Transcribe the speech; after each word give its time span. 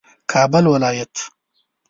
کابل 0.31 0.65
ولایت 0.67 1.13